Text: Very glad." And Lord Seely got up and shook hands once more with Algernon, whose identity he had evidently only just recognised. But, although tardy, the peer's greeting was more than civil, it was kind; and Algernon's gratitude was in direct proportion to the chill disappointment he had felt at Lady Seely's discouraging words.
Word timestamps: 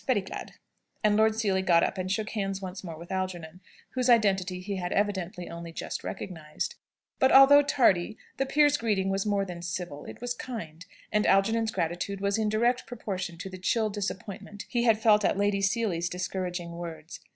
Very 0.07 0.21
glad." 0.21 0.53
And 1.03 1.15
Lord 1.15 1.35
Seely 1.35 1.61
got 1.61 1.83
up 1.83 1.99
and 1.99 2.11
shook 2.11 2.31
hands 2.31 2.59
once 2.59 2.83
more 2.83 2.97
with 2.97 3.11
Algernon, 3.11 3.61
whose 3.91 4.09
identity 4.09 4.59
he 4.59 4.77
had 4.77 4.91
evidently 4.91 5.47
only 5.47 5.71
just 5.71 6.03
recognised. 6.03 6.73
But, 7.19 7.31
although 7.31 7.61
tardy, 7.61 8.17
the 8.37 8.47
peer's 8.47 8.77
greeting 8.77 9.09
was 9.11 9.27
more 9.27 9.45
than 9.45 9.61
civil, 9.61 10.05
it 10.05 10.19
was 10.19 10.33
kind; 10.33 10.87
and 11.11 11.27
Algernon's 11.27 11.69
gratitude 11.69 12.19
was 12.19 12.39
in 12.39 12.49
direct 12.49 12.87
proportion 12.87 13.37
to 13.37 13.49
the 13.51 13.59
chill 13.59 13.91
disappointment 13.91 14.65
he 14.67 14.85
had 14.85 14.97
felt 14.97 15.23
at 15.23 15.37
Lady 15.37 15.61
Seely's 15.61 16.09
discouraging 16.09 16.71
words. 16.71 17.19